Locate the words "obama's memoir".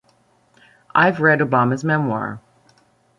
1.41-2.41